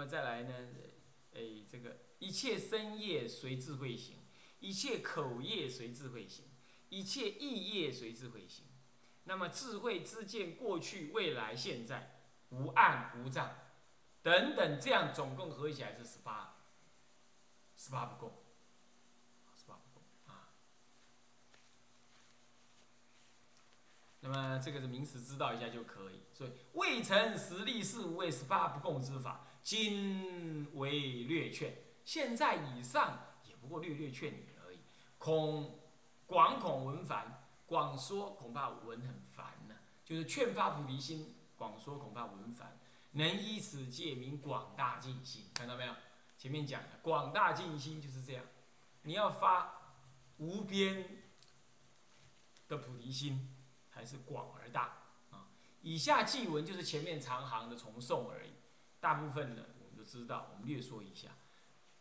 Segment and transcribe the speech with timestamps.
[0.00, 0.54] 那么再来呢？
[1.34, 4.16] 哎，这个一切身业随智慧行，
[4.58, 6.46] 一切口业随智慧行，
[6.88, 8.64] 一切意业随智慧行。
[9.24, 13.54] 那么智慧之见过去、未来、现在，无暗无障，
[14.22, 16.56] 等等，这样总共合起来是十八，
[17.76, 18.42] 十八不够，
[19.54, 20.48] 十八不够啊。
[24.20, 26.22] 那么这个是名词知道一下就可以。
[26.32, 31.76] 所以未成实力是无为十八不共之法，今为略劝。
[32.04, 34.78] 现在以上也不过略略劝你而已。
[35.18, 35.78] 恐
[36.26, 39.76] 广恐闻烦，广说恐怕闻很烦呢。
[40.04, 42.78] 就是劝发菩提心，广说恐怕闻烦。
[43.12, 45.94] 能依此戒名广大尽心，看到没有？
[46.38, 48.44] 前面讲的广大尽心就是这样。
[49.02, 49.98] 你要发
[50.38, 51.22] 无边
[52.66, 53.54] 的菩提心，
[53.88, 54.98] 还是广而大
[55.30, 55.48] 啊？
[55.82, 58.52] 以下记文就是前面长行的重诵而已，
[59.00, 61.30] 大部分呢我们都知道，我们略说一下。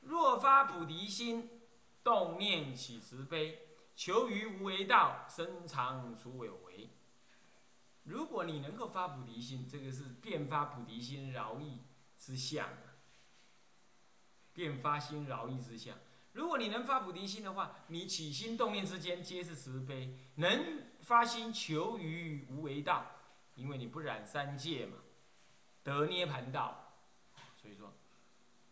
[0.02, 1.50] 若发菩提心，
[2.04, 6.90] 动念起慈悲，求于无为道，深藏除有为。
[8.04, 11.80] 如果你能够发菩提心，这个是变发菩提心饶益
[12.18, 12.68] 之相。
[14.54, 15.98] 变发心饶益之相。
[16.34, 23.06] 如果你能发菩提心的话，你起心动念之间皆是慈悲，能发心求于无为道，
[23.56, 24.98] 因为你不染三界嘛，
[25.84, 26.89] 得涅盘道。
[27.70, 27.94] 所以说，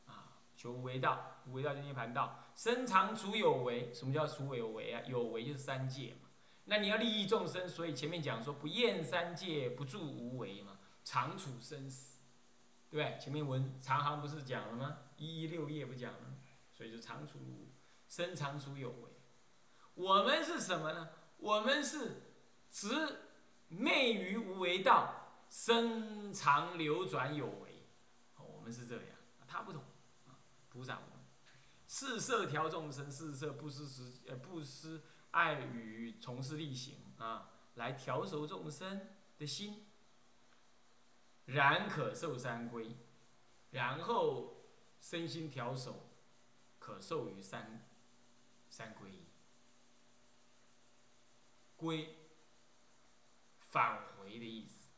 [0.08, 2.46] 啊，求无为道，无为道就涅盘道。
[2.56, 5.02] 身常除有为，什么叫除有为啊？
[5.06, 6.30] 有为就是三界嘛。
[6.66, 12.20] 那你要利益众生，所以前面讲说不厌三界，不住无为嘛，常处生死，
[12.90, 13.20] 对不对？
[13.20, 14.98] 前面文长行不是讲了吗？
[15.18, 16.34] 一一六页不讲了，
[16.74, 17.38] 所以就常处
[18.08, 19.12] 身常处有为。
[19.94, 21.10] 我们是什么呢？
[21.38, 22.24] 我们是
[22.72, 23.20] 执
[23.68, 27.67] 昧于无为道，身常流转有为。
[28.72, 29.84] 是这样，他不同，
[30.70, 31.20] 菩萨不同。
[31.88, 35.02] 四色调众生，四色不施时呃不施
[35.32, 39.08] 爱与从事力行啊，来调熟众生
[39.38, 39.86] 的心，
[41.46, 42.96] 然可受三归，
[43.72, 44.54] 然后。
[45.00, 46.10] 身心调守，
[46.80, 47.88] 可受于三
[48.68, 49.12] 三归。
[51.76, 52.18] 归，
[53.60, 54.90] 返回的意思。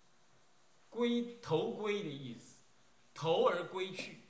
[0.90, 2.49] 归头归的意思，
[3.20, 4.22] 投而归去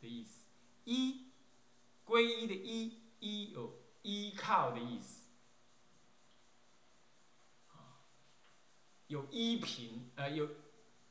[0.00, 0.46] 的意思。
[0.86, 1.28] 依，
[2.04, 5.26] 皈依的依，依有依靠的意思。
[9.06, 10.48] 有依凭，呃，有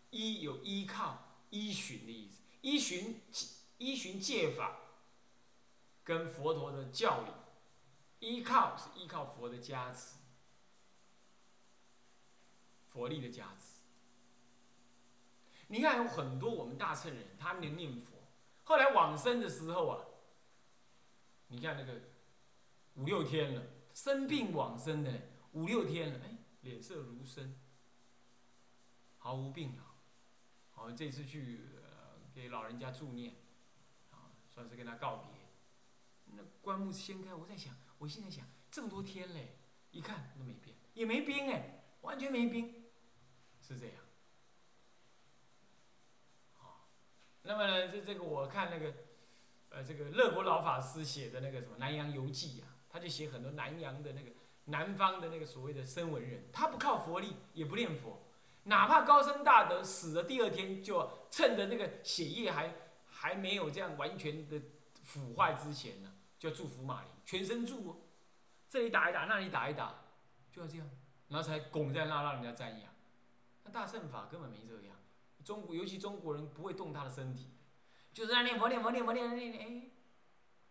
[0.10, 2.42] 依有依靠、依循的意思。
[2.60, 3.22] 依循。
[3.78, 4.76] 依循戒法，
[6.04, 10.16] 跟佛陀的教理，依靠是依靠佛的加持，
[12.90, 13.77] 佛力的加持。
[15.68, 18.14] 你看有很多我们大乘人，他能念佛，
[18.64, 20.06] 后来往生的时候啊，
[21.48, 22.02] 你看那个
[22.96, 23.64] 五六天了，
[23.94, 25.12] 生病往生的
[25.54, 27.56] 五六天了，哎，脸色如生，
[29.18, 29.84] 毫无病了。
[30.72, 31.62] 好，这次去
[32.34, 33.34] 给老人家助念。
[34.12, 35.30] 啊算是跟他告别，
[36.36, 39.56] 那棺木掀开，我在想，我现在想这么多天嘞，
[39.92, 42.86] 一看都没变，也没冰哎，完全没冰，
[43.62, 43.96] 是这样。
[46.54, 46.90] 好，
[47.48, 48.94] 那么呢，这这个我看那个，
[49.70, 54.32] 呃，这个乐国老法师写的那个什么《南洋游记》啊，他就写很多南洋的那个
[54.66, 58.22] 南方的那个所谓的声闻人，他不靠佛力，也不念佛，
[58.64, 62.72] 哪怕高僧大德死了第二天，就趁着那个血液还。
[63.20, 64.62] 还没有这样完全的
[65.02, 67.96] 腐坏之前呢，就要祝福马林，全身祝，哦，
[68.70, 70.04] 这里打一打，那里打一打，
[70.52, 70.88] 就要这样，
[71.30, 72.94] 然后才拱在那让人家瞻仰。
[73.64, 74.96] 那大圣法根本没这样，
[75.48, 77.48] 中国尤其中国人不会动他的身体，
[78.12, 79.90] 就是在念佛念佛念佛念念念，哎，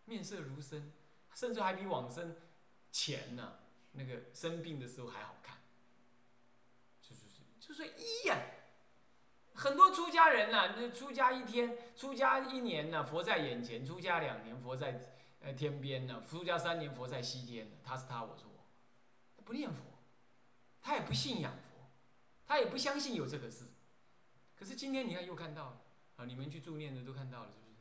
[0.05, 0.93] 面色如生，
[1.33, 2.35] 甚至还比往生
[2.91, 3.57] 前呢
[3.93, 5.57] 那个生病的时候还好看，
[7.01, 7.21] 就是
[7.59, 8.37] 就是一呀。
[9.55, 15.01] 很多出家人呐，那出家一天，出家一年呢，佛在眼前；出家两年，佛在
[15.41, 17.79] 呃天边呢；出家三年，佛在西天。
[17.83, 19.43] 他是他，我是我。
[19.43, 19.81] 不念佛，
[20.79, 21.89] 他也不信仰佛，
[22.45, 23.65] 他也不相信有这个事。
[24.57, 25.81] 可是今天你看又看到了
[26.17, 26.25] 啊！
[26.25, 27.75] 你们去助念的都看到了，是不是？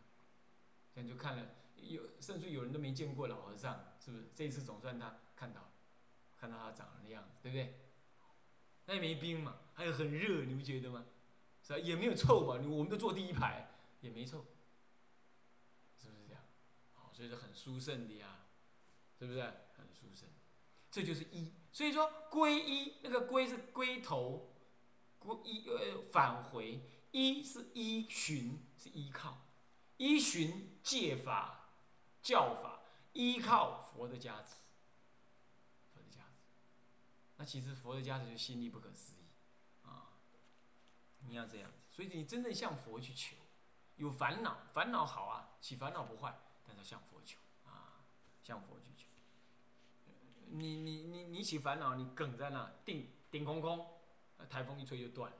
[0.94, 4.24] 这样就看了，有甚至有人都没见过老和尚，是不是？
[4.34, 5.70] 这一次总算他看到了，
[6.36, 7.80] 看到他长的样子，对不对？
[8.84, 11.06] 那也没冰嘛，还有很热，你不觉得吗？
[11.62, 11.78] 是吧？
[11.78, 13.70] 也没有臭嘛，我们都坐第一排，
[14.02, 14.44] 也没臭，
[15.98, 16.42] 是不是这样？
[16.94, 18.44] 好，所以说很殊胜的呀，
[19.18, 19.40] 是不是？
[19.76, 20.28] 很殊胜，
[20.90, 21.52] 这就是一。
[21.72, 24.55] 所以说归一，那个归是归头，
[25.18, 26.80] 故一呃返回，
[27.10, 29.38] 一是依循，是依靠，
[29.96, 31.70] 依循戒法、
[32.22, 32.80] 教法，
[33.12, 34.56] 依靠佛的加持。
[35.92, 36.52] 佛的加持，
[37.36, 39.24] 那其实佛的加持就心力不可思议
[39.84, 40.12] 啊！
[41.20, 43.36] 你要这样子，所以你真正向佛去求，
[43.96, 48.04] 有烦恼，烦恼好啊，起烦恼不坏，但是向佛求啊，
[48.42, 49.06] 向佛去求。
[50.48, 53.95] 你你你你起烦恼，你梗在那，定定空空，
[54.44, 55.32] 台风一吹就断。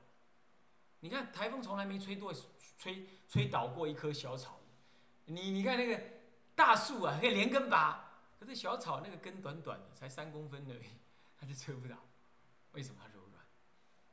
[1.00, 2.32] 你看台风从来没吹过，
[2.78, 4.58] 吹吹倒过一棵小草。
[5.26, 6.02] 你你看那个
[6.54, 10.86] 大树啊，可以连根拔，可是小草那个根短短的，才三公分而已，
[11.38, 11.96] 它就吹不倒。
[12.72, 13.44] 为什么它柔软？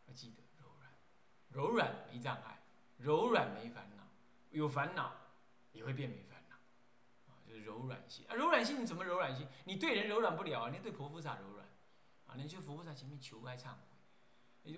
[0.07, 0.91] 要记得柔软，
[1.49, 2.61] 柔软没障碍，
[2.97, 4.03] 柔软没烦恼，
[4.51, 5.13] 有烦恼
[5.71, 6.55] 也会变没烦恼，
[7.31, 8.35] 啊，就是柔软性啊。
[8.35, 9.47] 柔软性你怎么柔软性？
[9.63, 11.65] 你对人柔软不了啊，你对佛菩萨柔软，
[12.27, 13.77] 啊，你去佛菩萨前面求哀忏悔。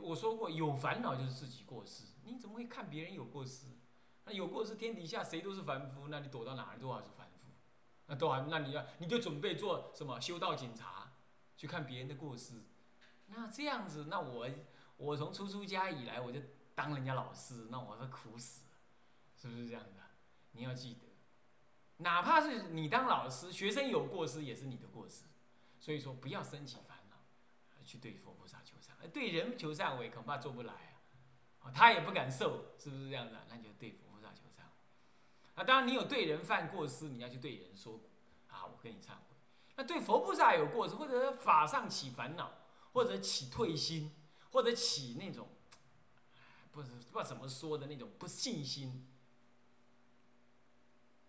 [0.02, 2.04] 我说过，有烦恼就是自己过失。
[2.24, 3.68] 你怎么会看别人有过失？
[4.26, 7.50] 那有过失，天底下谁都是凡夫，那你躲到哪儿都还是凡夫。
[8.08, 11.14] 那都还，那你要你就准备做什么修道警察，
[11.56, 12.64] 去看别人的过失。
[13.28, 14.48] 那这样子，那我
[14.98, 16.40] 我从出出家以来，我就
[16.74, 18.64] 当人家老师，那我是苦死，
[19.36, 20.02] 是不是这样的？
[20.54, 21.02] 你要记得，
[21.98, 25.26] 哪怕是你当老师，学生有过失也是你的过失。
[25.80, 27.05] 所以说，不要升起烦恼，
[27.86, 28.76] 去对佛菩萨求。
[29.14, 30.74] 对人求忏悔恐怕做不来
[31.62, 33.46] 啊，他也不敢受，是不是这样的？
[33.50, 34.64] 那就对佛菩萨求忏。
[35.54, 38.00] 啊，当然你有对人犯过失，你要去对人说，
[38.50, 39.36] 啊，我跟你忏悔。
[39.76, 42.52] 那对佛菩萨有过失，或者法上起烦恼，
[42.94, 44.12] 或者起退心，
[44.52, 45.50] 或者起那种，
[46.72, 49.08] 不是不知道怎么说的那种不信心，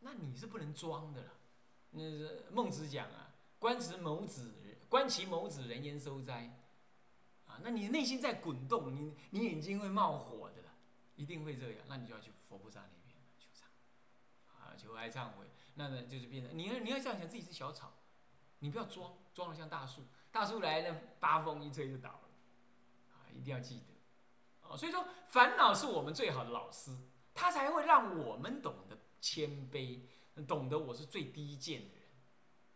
[0.00, 1.32] 那你是不能装的了。
[1.91, 4.55] 那是孟子讲啊，观其眸子，
[4.88, 6.50] 观其眸子，人焉收哉？
[7.62, 10.56] 那你内心在滚动，你你眼睛会冒火的，
[11.15, 11.79] 一定会这样。
[11.88, 13.65] 那你就要去佛菩萨那边求忏，
[14.61, 15.47] 啊，求哀忏悔。
[15.75, 17.94] 那呢，就是变成你要你要这样想，自己是小草，
[18.59, 20.03] 你不要装，装的像大树。
[20.31, 22.29] 大树来了，八风一吹就倒了，
[23.15, 24.69] 啊，一定要记得。
[24.69, 26.94] 啊，所以说烦恼是我们最好的老师，
[27.33, 30.03] 他才会让我们懂得谦卑，
[30.47, 31.96] 懂得我是最低贱的。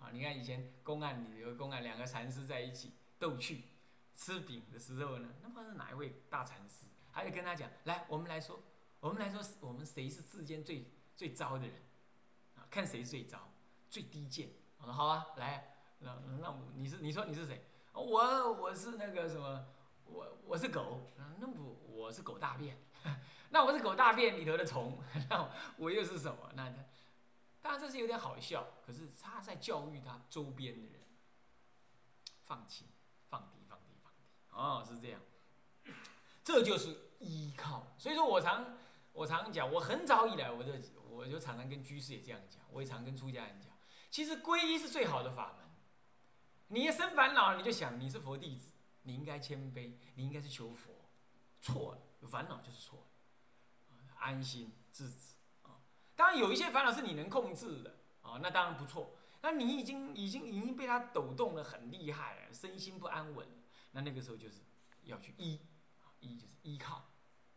[0.01, 3.65] 啊，你看以前公案里有公案，两个禅师在一起逗趣。
[4.13, 8.61] 吃饼的时候呢，那不是哪一位大禅师，他就跟他讲：“来，我们来说，
[8.99, 10.85] 我们来说，我们谁是世间最
[11.17, 11.75] 最糟的人？
[12.55, 13.49] 啊，看谁最糟，
[13.89, 17.65] 最低贱。”我说：“好啊，来，那那我你是你说你是谁？
[17.95, 19.67] 我我是那个什么，
[20.05, 21.01] 我我是狗。
[21.39, 22.77] 那不我是狗大便，
[23.49, 25.49] 那我是狗大便里头的虫， 那
[25.79, 26.51] 我又是什么？
[26.55, 26.71] 那
[27.63, 31.01] 当然这是有点好笑，可是他在教育他周边的人，
[32.45, 32.87] 放弃。”
[34.53, 35.21] 哦，是这样，
[36.45, 37.87] 这就是依靠。
[37.97, 38.77] 所以说我常
[39.13, 40.73] 我常讲，我很早以来我就
[41.09, 43.71] 我就常常跟居士也这样讲，我也常跟出家人讲，
[44.11, 45.71] 其实皈依是最好的法门。
[46.67, 48.73] 你一生烦恼，你就想你是佛弟子，
[49.03, 50.93] 你应该谦卑，你应该是求佛，
[51.63, 53.07] 错了，烦恼就是错了，
[54.19, 55.37] 安心自止。
[56.21, 59.17] 当然有一些烦恼是你能控制的啊，那当然不错。
[59.41, 63.49] 那你已经已经已经被他抖动的很厉害了，身心不安稳。
[63.93, 64.61] 那那个时候就是
[65.05, 65.59] 要去依，
[66.19, 66.97] 依就是依靠，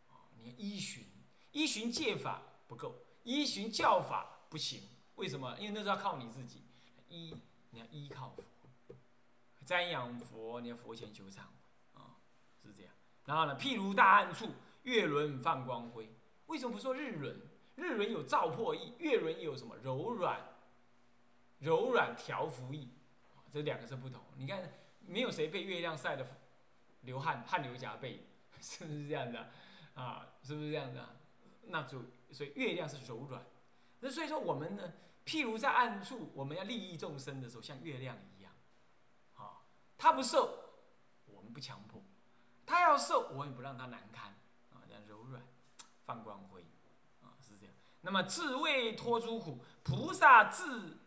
[0.08, 1.06] 啊，你依循，
[1.52, 4.82] 依循戒法不够，依循教法不行。
[5.16, 5.54] 为什么？
[5.60, 6.64] 因为那是要靠你自己，
[7.10, 7.36] 依
[7.72, 8.96] 你要依靠佛，
[9.66, 12.16] 瞻仰佛，你要佛前求忏悔，啊，
[12.64, 12.94] 是这样。
[13.26, 14.48] 然后呢，譬如大暗处，
[14.84, 16.10] 月轮放光辉。
[16.46, 17.38] 为什么不说日轮？
[17.76, 20.40] 日轮有照破意，月轮有什么柔软、
[21.60, 22.90] 柔软调伏意，
[23.52, 24.22] 这两个是不同。
[24.36, 24.62] 你看。
[25.06, 26.26] 没有谁被月亮晒得
[27.02, 28.26] 流汗，汗流浃背，
[28.62, 29.50] 是不是这样的？
[29.96, 31.18] 啊，是不是这样的？
[31.64, 32.02] 那就
[32.32, 33.46] 所以月亮是柔软。
[34.00, 34.94] 那所以说我们呢，
[35.26, 38.54] 譬如在暗处，我们要利益众生的时候，像月亮一样，
[39.36, 39.60] 啊，
[39.98, 40.58] 他不受，
[41.26, 42.00] 我们不强迫；
[42.66, 44.30] 他要受，我也不让他难堪，
[44.72, 45.46] 啊，这样柔软，
[46.06, 46.66] 放光辉，
[48.04, 51.00] 那么自为脱诸苦，菩萨自。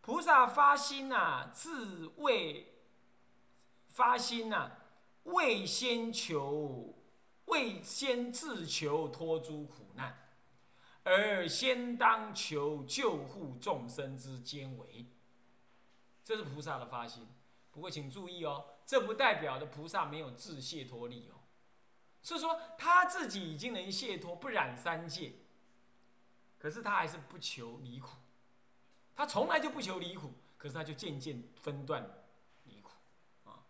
[0.00, 2.74] 菩萨发心呐，自为
[3.88, 4.72] 发心呐，
[5.22, 6.94] 未先求，
[7.46, 10.28] 未先自求脱诸苦难，
[11.04, 15.06] 而先当求救护众生之坚为。
[16.22, 17.26] 这是菩萨的发心。
[17.70, 21.40] 不过请注意哦，这不代表的菩萨没有自谢脱力哦，
[22.22, 25.32] 是说他自己已经能解脱，不染三界，
[26.64, 28.16] 可是他还是不求离苦。
[29.14, 32.24] 他从来就不求离苦，可是他就渐渐分段
[32.64, 32.90] 离苦
[33.44, 33.66] 啊。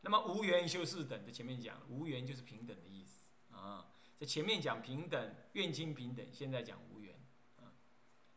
[0.00, 3.92] 那么无缘修四等，在前面讲，无缘就是平等的意思啊。
[4.18, 7.14] 在前面讲平等，愿亲平等，现在讲无缘
[7.58, 7.76] 啊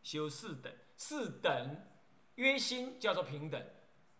[0.04, 1.78] 修四等，四等
[2.36, 3.66] 曰心叫做平等，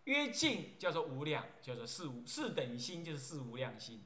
[0.04, 4.02] 曰净叫做无量，叫做四无四等心就是四无量心，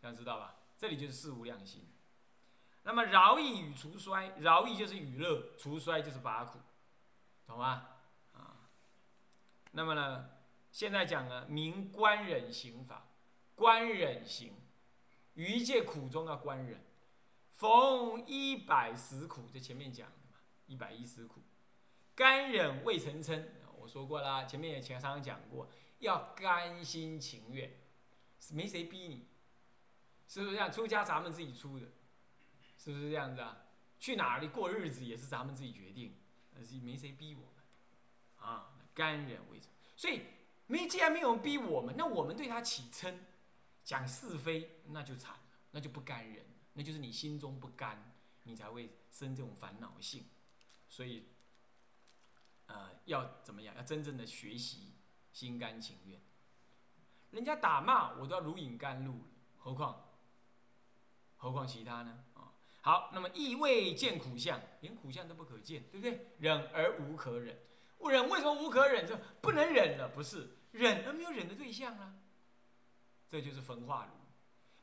[0.00, 0.56] 这样知道吧？
[0.78, 1.86] 这里就是四无量心。
[2.86, 6.58] 那么饶益与除衰，饶益就是娱乐，除衰就是拔苦，
[7.46, 7.88] 懂吗？
[8.34, 8.68] 啊，
[9.72, 10.28] 那么呢，
[10.70, 13.06] 现在讲了明官忍行法，
[13.54, 14.52] 官忍行，
[15.32, 16.84] 于一切苦中要官忍，
[17.52, 21.40] 逢一百十苦，这前面讲的嘛，一百一十苦，
[22.14, 23.48] 甘忍未曾称，
[23.78, 27.72] 我说过啦，前面也前常讲过，要甘心情愿，
[28.52, 29.26] 没谁逼你，
[30.28, 30.70] 是不是这样？
[30.70, 31.86] 出家咱们自己出的。
[32.84, 33.56] 是不是这样子啊？
[33.98, 36.14] 去哪里过日子也是咱们自己决定，
[36.62, 39.70] 是没谁逼我们，啊，甘忍为成。
[39.96, 40.20] 所以
[40.66, 43.14] 没既然没有人逼我们，那我们对他起嗔，
[43.82, 48.12] 讲是非，那就惨了，那就不甘忍，那就是你心中不甘，
[48.42, 50.26] 你才会生这种烦恼性。
[50.90, 51.26] 所以，
[52.66, 53.74] 呃，要怎么样？
[53.76, 54.92] 要真正的学习
[55.32, 56.20] 心甘情愿。
[57.30, 59.22] 人家打骂我都要如饮甘露
[59.56, 60.04] 何况，
[61.38, 62.23] 何况其他呢？
[62.84, 66.28] 好，那么意未见苦相，连苦相都不可见，对不对？
[66.38, 67.58] 忍而无可忍，
[67.98, 69.06] 忍为什么无可忍？
[69.06, 70.06] 就不能忍了？
[70.06, 72.14] 不是，忍而没有忍的对象啊。
[73.26, 74.10] 这就是焚化炉。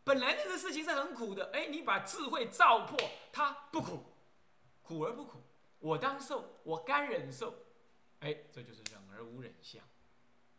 [0.03, 2.98] 本来那个事情是很苦的，哎，你把智慧照破，
[3.31, 4.03] 它不苦，
[4.81, 5.39] 苦而不苦，
[5.77, 7.53] 我当受，我甘忍受，
[8.22, 9.84] 哎，这就是忍而无忍相，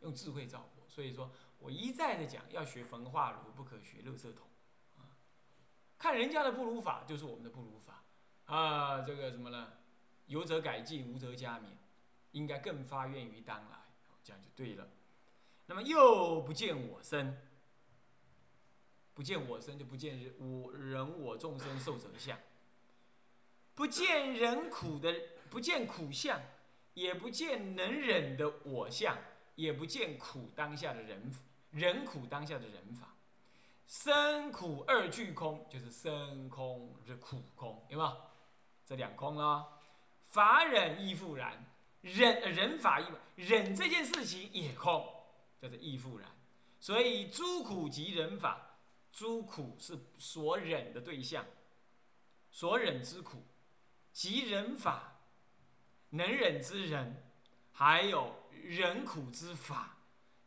[0.02, 0.84] 用智慧照破。
[0.88, 4.46] 所以说我一再的讲，要学焚化炉，不可学乐色桶。
[6.02, 8.02] 看人家的不如法，就是我们的不如法，
[8.46, 9.74] 啊，这个什么呢？
[10.26, 11.66] 有则改进，无则加勉，
[12.32, 13.78] 应该更发愿于当来，
[14.24, 14.88] 这样就对了。
[15.66, 17.40] 那么又不见我身，
[19.14, 22.36] 不见我身就不见人我人我众生受者相，
[23.76, 25.14] 不见人苦的，
[25.50, 26.40] 不见苦相，
[26.94, 29.16] 也不见能忍的我相，
[29.54, 31.32] 也不见苦当下的人
[31.70, 33.11] 人苦当下的人法。
[33.86, 38.16] 生苦二俱空，就是生空是苦空，有没有？
[38.84, 39.66] 这两空啊，
[40.22, 41.64] 法忍亦复然，
[42.00, 45.06] 忍忍法亦忍这件事情也空，
[45.60, 46.28] 叫做亦复然。
[46.80, 48.78] 所以诸苦即忍法，
[49.12, 51.46] 诸苦是所忍的对象，
[52.50, 53.44] 所忍之苦，
[54.12, 55.20] 即忍法，
[56.10, 57.30] 能忍之人，
[57.70, 59.98] 还有忍苦之法，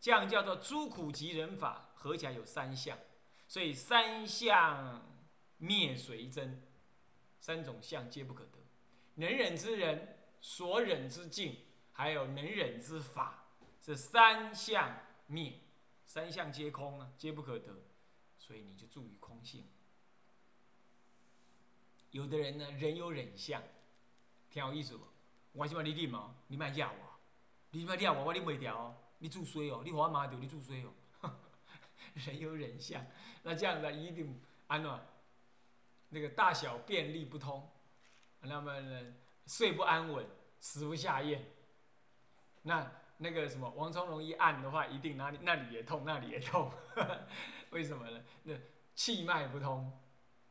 [0.01, 2.97] 这样叫做诸苦即忍法，合起来有三项。
[3.55, 5.01] 所以三相
[5.59, 6.61] 灭随真，
[7.39, 8.59] 三种相皆不可得。
[9.13, 11.55] 能忍之人所忍之境，
[11.93, 13.45] 还有能忍之法，
[13.79, 15.61] 是三相灭，
[16.05, 17.81] 三相皆空啊，皆不可得。
[18.37, 19.65] 所以你就注于空性。
[22.11, 23.63] 有的人呢，人有忍相，
[24.49, 25.05] 挺有意思不？
[25.53, 27.19] 我希望你忍哦，你莫压我，
[27.69, 30.93] 你莫压我，我忍袂掉哦，你注衰哦，你和我骂掉，你注衰哦。
[32.25, 33.05] 人有忍相，
[33.43, 35.05] 那这样子一定安暖，
[36.09, 37.69] 那个大小便利不通，
[38.39, 39.13] 那么呢
[39.45, 40.25] 睡不安稳，
[40.61, 41.45] 食不下咽，
[42.61, 46.71] 那那个什么王聪荣一按的话，一定哪里那里也痛，那里也痛，
[47.71, 48.23] 为什么呢？
[48.43, 48.53] 那
[48.95, 49.91] 气脉不通，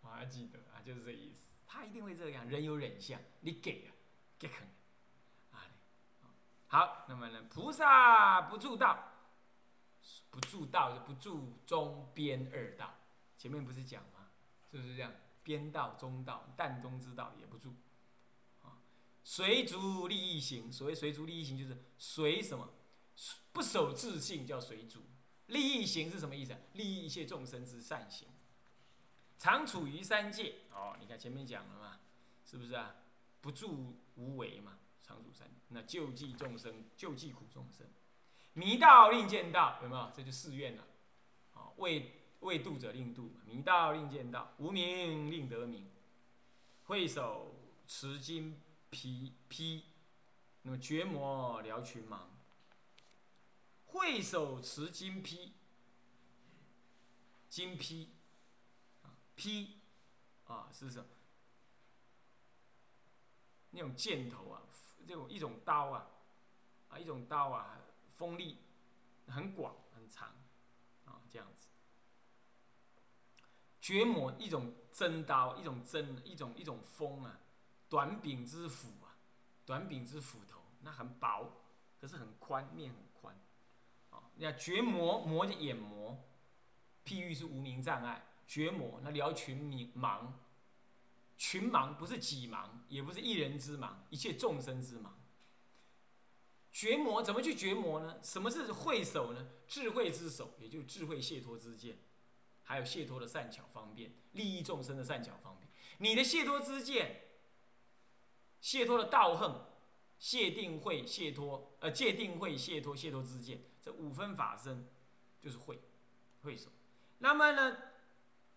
[0.03, 1.51] 我还记得啊，就是这意思。
[1.67, 3.91] 他一定会这样，人有忍相，你给啊，
[4.39, 4.69] 给肯
[5.51, 5.65] 啊。
[6.67, 9.14] 好，那么呢，菩萨不助道。
[10.31, 12.95] 不住道就不住中边二道，
[13.39, 14.29] 前面不是讲吗？
[14.71, 15.13] 是不是这样？
[15.43, 17.75] 边道、中道、淡中之道也不住，
[18.63, 18.79] 啊，
[19.23, 20.73] 随逐利益行。
[20.73, 22.71] 所谓随逐利益行，就是随什么？
[23.53, 25.03] 不守自性叫随逐。
[25.49, 26.57] 利益行是什么意思？
[26.73, 28.29] 利益一切众生之善行。
[29.39, 30.61] 常处于三界。
[30.73, 32.01] 哦，你看前面讲了嘛，
[32.45, 32.97] 是不是啊？
[33.43, 37.87] 不住无为嘛，常处三，那救济众生，救济苦众生。
[38.55, 40.11] 迷道令见道，有没有？
[40.15, 40.85] 这就寺院了。
[41.55, 45.91] 啊，为为度者令度，迷道令见道，无名令得名。
[46.85, 47.55] 会手
[47.87, 49.85] 持金皮披，
[50.63, 52.21] 那么绝魔疗群盲。
[53.87, 55.53] 会手持金披，
[57.49, 58.11] 金披，
[59.03, 59.79] 啊披，
[60.47, 61.07] 啊是什么？
[63.71, 64.63] 那种箭头啊，
[65.09, 66.07] 这种一种刀啊，
[66.91, 67.81] 啊一种刀啊。
[68.17, 68.59] 锋利，
[69.27, 70.29] 很广很长，
[71.05, 71.69] 啊，这样子。
[73.81, 77.41] 绝魔一种真刀，一种真，一种一种锋啊，
[77.89, 79.17] 短柄之斧啊，
[79.67, 81.51] 短柄之斧头，那很薄，
[82.01, 83.39] 可是很宽，面很宽，
[84.11, 86.19] 啊，你看绝磨磨就眼磨，
[87.05, 90.33] 譬喻是无名障碍，绝魔那聊群名盲，
[91.37, 95.11] 群盲，不是己盲，也不是一人之盲，一切众生之盲。
[96.75, 98.19] 绝魔怎么去绝魔呢？
[98.21, 99.47] 什么是慧手呢？
[99.69, 101.97] 智慧之手，也就是智慧解脱之剑，
[102.65, 105.71] 还有解脱的善巧方便，利益众生的善巧方便。
[105.99, 107.21] 你的解脱之剑，
[108.61, 109.69] 解脱的道行，
[110.19, 114.89] 谢定慧解脱，呃，戒定慧解脱解脱之剑，这五分法身
[115.41, 115.81] 就是慧，
[116.43, 116.71] 慧手。
[117.19, 117.77] 那么呢，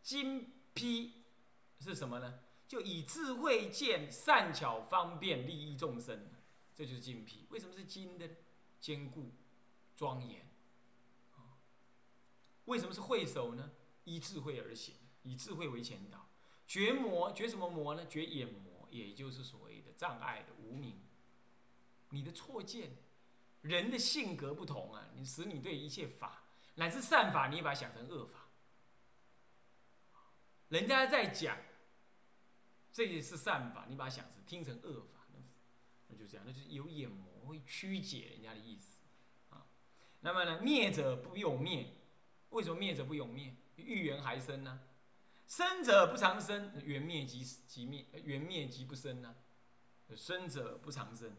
[0.01, 1.21] 金批
[1.79, 2.39] 是什么呢？
[2.67, 6.31] 就以智慧剑善巧方便利益众生。
[6.77, 8.29] 这就是金皮，为什么是金的？
[8.79, 9.31] 坚固、
[9.95, 10.45] 庄严。
[12.65, 13.71] 为什么是慧手呢？
[14.03, 14.93] 依智慧而行，
[15.23, 16.29] 以智慧为前导。
[16.67, 18.05] 绝魔，绝什么魔呢？
[18.05, 21.01] 绝眼魔，也就是所谓的障碍的无名。
[22.11, 22.91] 你的错见，
[23.63, 26.43] 人的性格不同啊，你使你对一切法
[26.75, 28.45] 乃至善法，你把它想成恶法。
[30.69, 31.57] 人家在讲，
[32.93, 35.17] 这也是善法，你把它想成听成恶法。
[36.07, 39.01] 那就这样，那就是有眼魔会曲解人家的意思，
[39.49, 39.65] 啊，
[40.21, 41.93] 那么呢，灭者不永灭，
[42.49, 43.55] 为什么灭者不永灭？
[43.75, 44.81] 欲缘还生呢？
[45.47, 49.35] 生者不长生，缘灭即即灭，缘灭即不生呢？
[50.15, 51.35] 生者不长生，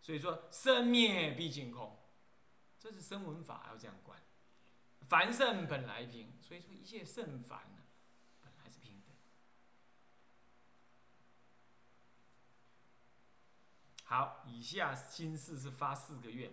[0.00, 1.98] 所以说生灭毕竟空，
[2.78, 4.20] 这是声闻法要这样观，
[5.08, 7.81] 凡圣本来平，所以说一切圣凡呢。
[14.12, 16.52] 好，以下心事是发四个愿，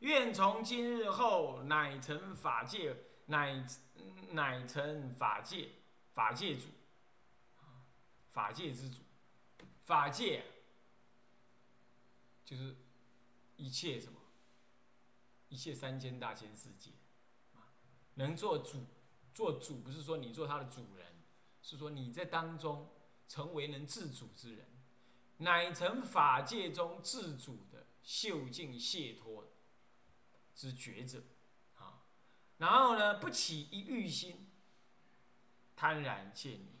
[0.00, 2.94] 愿从今日后乃成法界，
[3.24, 3.66] 乃
[4.32, 5.70] 乃成法界，
[6.12, 6.66] 法界主，
[8.28, 9.00] 法界之主，
[9.84, 10.44] 法界
[12.44, 12.76] 就是
[13.56, 14.20] 一切什么，
[15.48, 16.90] 一切三千大千世界，
[18.16, 18.84] 能做主，
[19.32, 21.06] 做主不是说你做他的主人，
[21.62, 22.90] 是说你在当中
[23.26, 24.71] 成为能自主之人。
[25.38, 29.48] 乃成法界中自主的修净解脱
[30.54, 31.22] 之觉者，
[31.78, 32.04] 啊，
[32.58, 34.48] 然后呢，不起一欲心，
[35.74, 36.78] 贪然见你，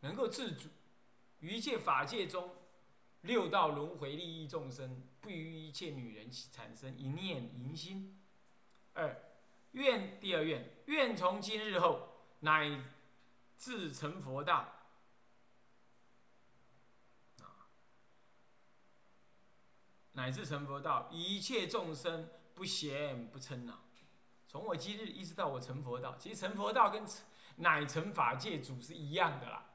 [0.00, 0.68] 能够自主
[1.40, 2.56] 于一切法界中
[3.22, 8.20] 六道轮回利益众生，不与一切女人产生一念淫心。
[8.94, 9.16] 二
[9.72, 12.08] 愿第二愿，愿从今日后
[12.40, 12.84] 乃
[13.56, 14.81] 至成佛道。
[20.12, 23.80] 乃至成佛道，一切众生不嫌不嗔恼。
[24.46, 27.04] 从我今日一直到我成佛道，其实成佛道跟
[27.56, 29.70] 乃成法界主是一样的啦，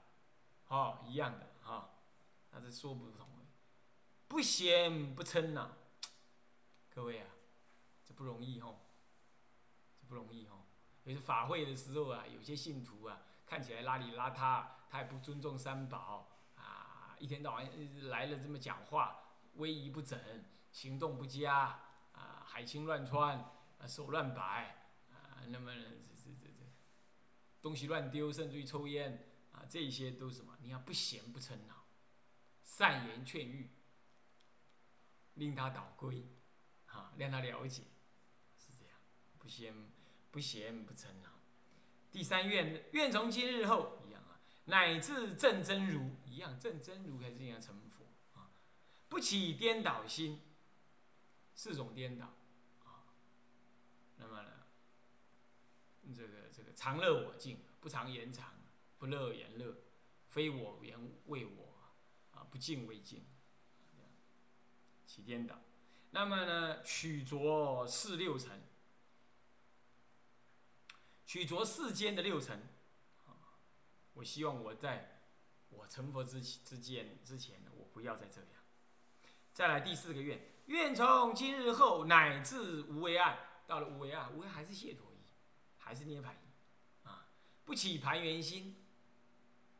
[0.67, 1.89] 哦，一样的哈，
[2.51, 3.27] 那是说不同。
[4.27, 5.71] 不嫌不嗔恼，
[6.93, 7.27] 各位啊，
[8.05, 8.79] 这不容易吼，
[9.99, 10.65] 这不容易吼。
[11.05, 17.65] 有些法会的时候啊，有些信徒啊，看起来邋里邋遢，他也不尊重三宝啊，一天到晚
[18.09, 19.23] 来了这么讲话。
[19.57, 20.19] 威仪不整，
[20.71, 21.79] 行动不佳，
[22.13, 23.37] 啊，海青乱穿，
[23.79, 26.63] 啊，手乱摆，啊，那么这这这这，
[27.61, 30.55] 东西乱丢，甚至于抽烟，啊，这些都什么？
[30.61, 31.85] 你要不嫌不嗔恼，
[32.63, 33.71] 善言劝喻，
[35.33, 36.23] 令他导归，
[36.85, 37.83] 啊，让他了解，
[38.57, 38.95] 是这样，
[39.39, 39.73] 不嫌
[40.31, 41.31] 不嫌不嗔恼。
[42.11, 47.86] 第三愿愿从今日后一样啊，乃至正真如一样，正真如还是一样成。
[49.09, 50.41] 不起颠倒心，
[51.55, 52.25] 四种颠倒，
[52.83, 53.07] 啊，
[54.17, 54.49] 那么呢，
[56.15, 58.53] 这个这个常乐我净，不常言常，
[58.97, 59.75] 不乐言乐，
[60.29, 61.73] 非我言为我，
[62.31, 63.25] 啊，不净为净，
[65.05, 65.59] 起颠倒。
[66.11, 68.61] 那么呢，取着四六尘，
[71.25, 72.67] 取着世间的六尘，
[74.13, 75.21] 我希望我在
[75.69, 78.47] 我成佛之之间之前，我不要在这里。
[79.57, 85.17] 再来第四个愿，愿从今日后乃至无为岸，到了无为岸，无为还是解脱意，
[85.79, 87.25] 还是涅槃意，啊，
[87.65, 88.75] 不起盘缘心，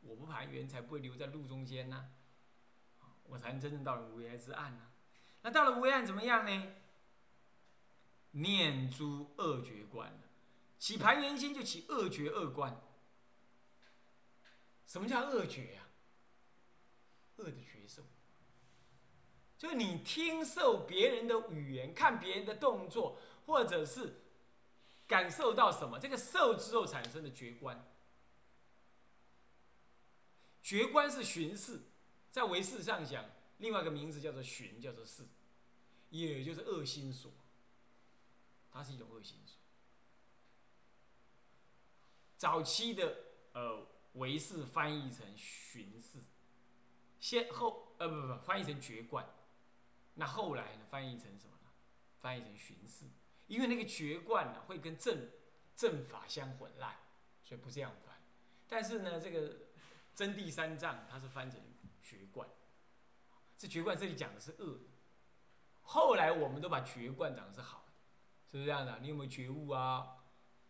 [0.00, 2.10] 我不盘缘，才不会留在路中间呢，
[3.28, 4.90] 我才能真正到了无为之岸呢。
[5.42, 6.74] 那到了无为岸怎么样呢？
[8.32, 10.12] 念诸恶绝观
[10.76, 12.80] 起盘缘心就起恶绝恶观。
[14.88, 15.86] 什么叫恶绝呀？
[17.36, 18.02] 恶的绝受。
[19.58, 24.20] 就你听受别人的语言，看别人的动作，或者是
[25.08, 27.84] 感受到什么，这个受之后产生的觉观。
[30.62, 31.80] 觉观是寻视，
[32.30, 33.24] 在唯识上讲，
[33.58, 35.24] 另外一个名字叫做寻，叫做视，
[36.10, 37.32] 也就是恶心所。
[38.70, 39.56] 它是一种恶心所。
[42.36, 43.16] 早期的
[43.54, 46.20] 呃唯是翻译成巡视，
[47.18, 49.26] 先后呃不不不翻译成绝冠，
[50.18, 51.70] 那后来呢翻译成什么呢？
[52.20, 53.06] 翻译成巡视，
[53.46, 55.30] 因为那个绝冠呢会跟正
[55.76, 56.92] 正法相混乱，
[57.44, 58.20] 所以不这样翻。
[58.66, 59.68] 但是呢，这个
[60.14, 61.60] 真谛三藏它是翻成
[62.02, 62.48] 绝冠，
[63.56, 64.80] 这绝冠这里讲的是恶，
[65.82, 67.92] 后来我们都把绝冠讲的是好的，
[68.50, 68.98] 是不是这样的？
[68.98, 70.16] 你有没有觉悟啊？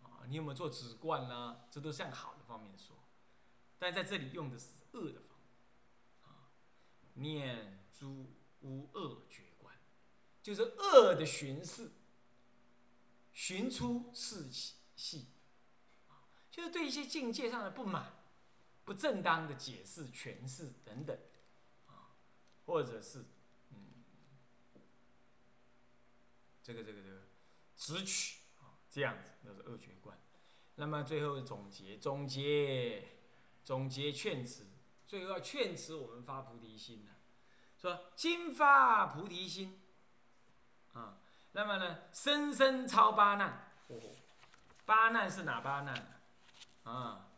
[0.03, 1.65] 啊，你有没有做止观呢？
[1.71, 2.95] 这都向好的方面说，
[3.79, 5.51] 但在这里用的是恶的方面，
[6.23, 6.53] 啊，
[7.15, 8.31] 念诸
[8.63, 9.75] 无恶绝观，
[10.43, 11.91] 就是恶的巡视，
[13.33, 14.51] 寻出是
[14.97, 15.27] 系，
[16.09, 18.15] 啊，就是对一些境界上的不满、
[18.85, 21.19] 不正当的解释、诠释等等，
[21.87, 22.17] 啊，
[22.67, 23.25] 或者是
[23.71, 24.05] 嗯，
[26.63, 27.23] 这个这个这个
[27.77, 30.19] 直取啊，这样子那是恶觉观。
[30.77, 33.09] 那么最后总结总结
[33.65, 34.67] 总结劝词，
[35.07, 37.11] 最后要劝词我们发菩提心呢，
[37.79, 39.81] 说金发菩提心
[40.93, 41.17] 啊，
[41.53, 43.97] 那么呢生生超八难，哦，
[44.85, 46.21] 八难是哪八难
[46.83, 47.29] 啊？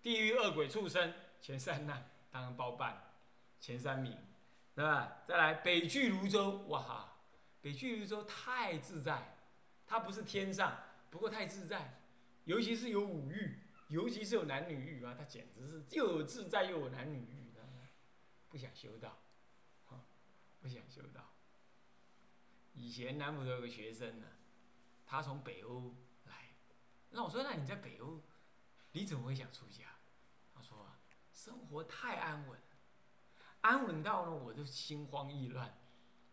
[0.00, 3.12] 地狱恶鬼畜生前三难当然包办
[3.58, 4.16] 前三名，
[4.74, 5.18] 对吧？
[5.26, 7.16] 再来北俱泸州，哇哈，
[7.60, 9.36] 北俱泸州太自在，
[9.86, 10.76] 它不是天上，
[11.10, 12.00] 不过太自在。
[12.44, 17.52] 尤其是有五欲，尤其是有男女欲啊，他简直是又有自在又有男女欲，
[18.50, 19.16] 不想修道，
[20.64, 21.20] 不想修道。
[22.72, 24.26] 以前南普陀有个学生呢，
[25.04, 26.54] 他从北欧来，
[27.10, 28.18] 那我说那你在北欧，
[28.92, 29.84] 你怎么会想出家？
[30.54, 30.88] 他说
[31.34, 32.58] 生活太安稳，
[33.60, 35.76] 安稳到呢我都心慌意乱。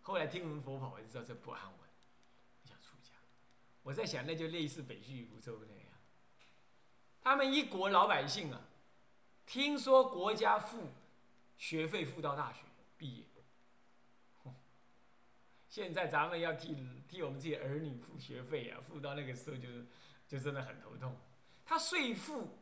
[0.01, 1.89] 后来听闻佛法，我就知道这不安稳，
[2.63, 3.11] 想出家。
[3.83, 5.87] 我在想，那就类似北俱泸州那样。
[7.19, 8.61] 他们一国老百姓啊，
[9.45, 10.89] 听说国家付
[11.57, 12.61] 学费付到大学
[12.97, 13.25] 毕业，
[15.71, 16.75] 现在咱们要替
[17.07, 19.87] 替我们这些儿女付学费啊，付到那个时候就是
[20.27, 21.17] 就真的很头痛。
[21.63, 22.57] 他税负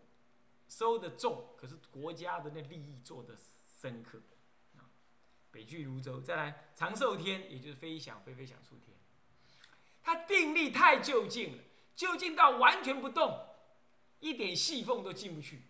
[0.68, 3.36] 收的重，可是国家的那利益做的
[3.82, 4.22] 深刻。
[5.50, 8.96] 北俱泸州，再来长寿天，也就是飞翔飞飞翔出天，
[10.04, 11.64] 他定力太就近了，
[11.96, 13.44] 就近到完全不动。
[14.20, 15.64] 一点细缝都进不去，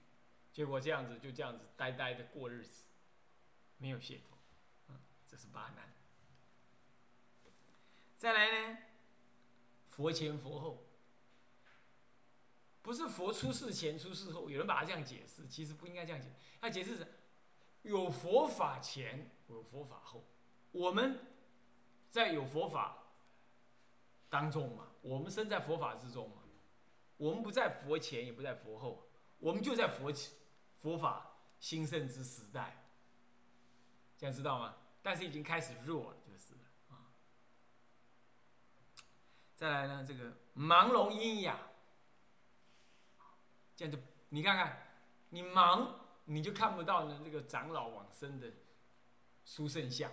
[0.51, 2.83] 结果这样子就这样子呆呆的过日子，
[3.77, 5.98] 没有解脱，这是八难。
[8.19, 8.77] 再来呢，
[9.87, 10.83] 佛前佛后，
[12.81, 16.27] 不是佛出世前出世后，有人把它这样解释，其实不应该这样解，
[16.59, 17.07] 他解释是，
[17.83, 20.25] 有佛法前，有佛法后，
[20.73, 21.17] 我们
[22.09, 23.05] 在有佛法
[24.29, 26.43] 当中嘛，我们身在佛法之中嘛。
[27.15, 29.07] 我们不在佛前，也不在佛后，
[29.39, 30.11] 我们就在佛
[30.77, 32.83] 佛法兴盛之时代，
[34.17, 34.75] 这样知道吗？
[35.01, 36.17] 但是已经开始弱，了
[36.89, 37.11] 啊。
[39.59, 41.57] 再来呢，这个盲聋阴哑，
[43.75, 44.87] 这样就你看看，
[45.31, 48.53] 你盲你就看不到呢这个长老往生的
[49.43, 50.09] 殊胜相，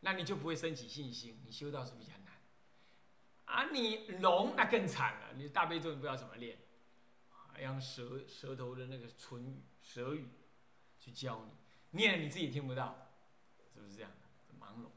[0.00, 2.40] 那你就不会升起信心，你修道是比较难。
[3.44, 6.56] 啊，你聋那更惨了，你大悲咒你不知道怎么练，
[7.30, 10.26] 啊，用舌舌头的那个唇语、舌语
[10.98, 11.52] 去教你，
[11.90, 13.10] 念了你自己听不到，
[13.74, 14.54] 是不是这样的？
[14.58, 14.90] 盲聋，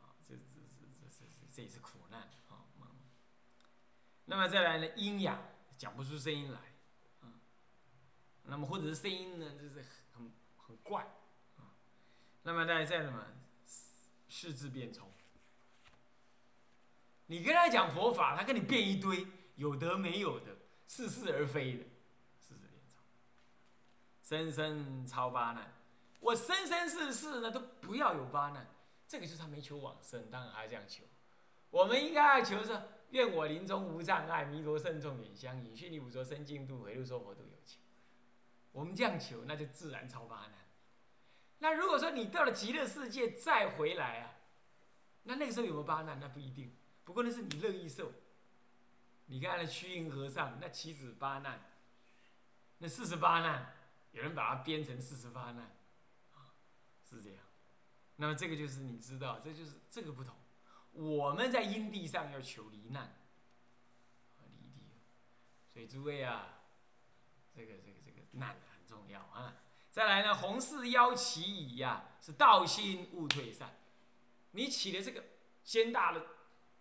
[0.00, 1.95] 啊，这这这这这这也是苦，
[4.26, 5.38] 那么再来呢，音哑，
[5.78, 6.58] 讲不出声音来，
[7.22, 7.32] 啊，
[8.44, 11.02] 那么或者是声音呢，就是很很怪，
[11.56, 11.72] 啊，
[12.42, 13.24] 那么再再什么，
[14.28, 15.10] 四字变重。
[17.28, 21.84] 你跟他讲佛法，他跟你变一堆有得没有的，似是而非的，
[22.40, 22.96] 是这样子。
[24.22, 25.72] 生生超八难，
[26.20, 28.66] 我生生世世呢都不要有八难，
[29.08, 31.02] 这个就是他没求往生，当然还这样求。
[31.70, 32.80] 我们应该要求是
[33.10, 37.80] 愿我临终无障碍，弥陀圣众远相迎，须弥五浊生净度，回路说佛都有情。
[38.72, 40.52] 我们这样求，那就自然超八难。
[41.58, 44.36] 那如果说你到了极乐世界再回来啊，
[45.22, 46.20] 那那个时候有没有八难？
[46.20, 46.74] 那不一定。
[47.04, 48.12] 不过那是你乐意受。
[49.26, 51.60] 你看那虚云和尚那七子八难，
[52.78, 53.74] 那四十八难，
[54.12, 55.74] 有人把它编成四十八难，
[57.08, 57.38] 是这样。
[58.16, 60.34] 那么这个就是你知道，这就是这个不同。
[60.96, 63.14] 我们在因地上要求离难，
[64.40, 64.82] 离地。
[65.72, 66.62] 所以诸位啊，
[67.54, 69.56] 这个这个这个难很重要啊。
[69.90, 73.78] 再来呢，弘誓邀其矣呀，是道心勿退散。
[74.52, 75.24] 你起的这个
[75.62, 76.26] 先大的。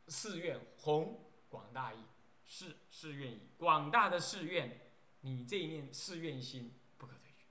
[0.08, 1.98] 誓愿弘广大义，
[2.46, 4.80] 誓誓愿以广大的誓愿，
[5.22, 7.48] 你这一念誓愿心不可退去。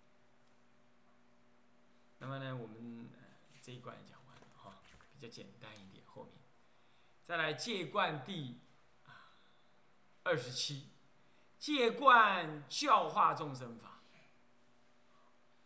[2.18, 3.10] 那么呢，我们
[3.60, 4.78] 这一关讲完了哈，
[5.12, 6.04] 比较简单一点。
[6.06, 6.34] 后面
[7.24, 8.58] 再来戒观第
[10.24, 10.88] 二十七，
[11.58, 14.00] 戒观教化众生法。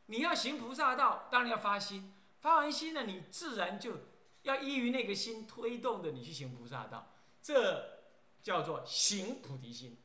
[0.07, 3.99] 你要行菩萨道，当然要发心，发完心呢，你自然就
[4.43, 7.11] 要依于那个心推动的你去行菩萨道，
[7.43, 7.99] 这
[8.41, 9.99] 叫做行菩提心，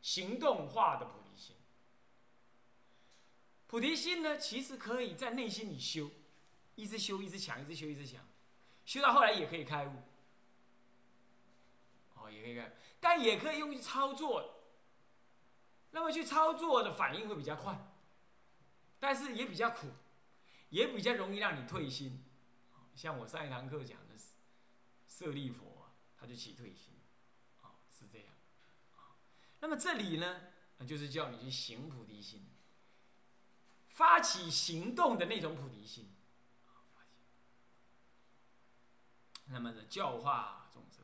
[0.00, 1.56] 行动化的菩提心。
[3.66, 6.10] 菩提心呢，其实可以在内心里修，
[6.76, 8.24] 一直修，一直强，一直修，一直强，
[8.86, 9.92] 修到后来也可以开悟。
[12.24, 14.62] 哦，也可以看，但也可以用去操作。
[15.90, 17.90] 那么去操作的反应会比较快。
[18.98, 19.88] 但是也比较苦，
[20.70, 22.24] 也比较容易让你退心。
[22.94, 24.30] 像我上一堂课讲的是
[25.06, 26.94] 舍利佛，他就起退心，
[27.60, 28.28] 啊，是这样。
[29.60, 30.40] 那么这里呢，
[30.86, 32.46] 就是叫你去行菩提心，
[33.88, 36.14] 发起行动的那种菩提心。
[39.48, 41.03] 那么的教化众生，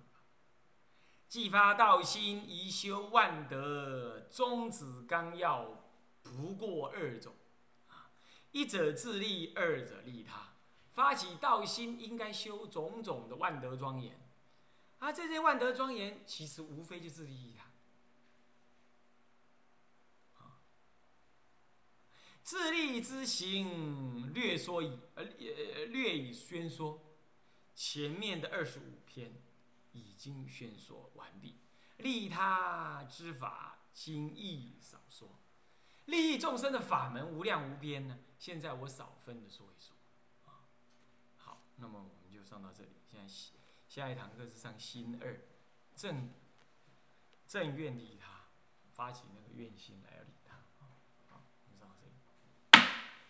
[1.31, 5.85] 既发道心，宜修万德，宗旨纲要
[6.25, 7.33] 不过二种。
[7.87, 8.11] 啊
[8.51, 10.55] 一者自利，二者利他。
[10.91, 14.21] 发起道心，应该修种种的万德庄严。
[14.99, 17.71] 啊，这些万德庄严，其实无非就是利他。
[22.43, 25.25] 自利之行，略说以呃
[25.87, 27.01] 略以宣说。
[27.73, 29.33] 前面的二十五篇
[29.93, 31.59] 已经宣说完毕。
[31.99, 35.29] 利他之法，今亦少说。
[36.07, 38.19] 利益众生的法门无量无边呢。
[38.39, 39.95] 现在我少分的说一说，
[40.47, 40.65] 啊，
[41.37, 42.91] 好，那么我们就上到这里。
[43.07, 43.33] 现在
[43.87, 45.41] 下一堂课是上心二，
[45.95, 46.31] 正
[47.47, 48.47] 正愿利他，
[48.93, 50.55] 发起那个愿心来要利他，
[51.29, 52.87] 好，我们上到这里。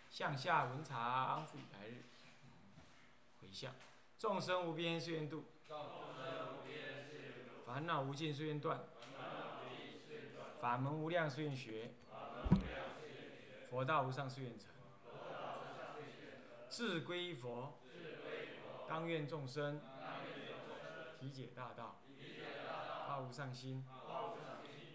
[0.09, 2.05] 向下文长复来日，
[3.39, 3.75] 回向，
[4.17, 5.43] 众生无边誓愿度，
[7.65, 8.83] 烦恼无尽誓愿断，
[10.59, 11.91] 法门无量誓愿学，
[13.69, 14.69] 佛道无上誓愿成。
[16.69, 17.79] 自归佛，
[18.87, 19.79] 当愿众生。
[21.19, 22.01] 体解大道，
[23.07, 23.83] 发无上心；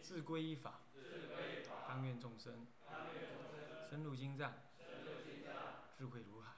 [0.02, 0.80] 自归依法，
[1.86, 2.66] 当愿众生。
[3.88, 4.52] 深入经藏，
[5.96, 6.50] 智慧如海；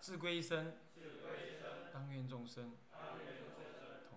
[0.00, 0.78] 自归身，
[1.92, 2.72] 当愿众生